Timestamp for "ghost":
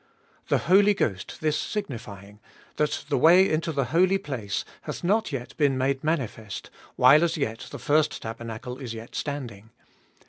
0.95-1.41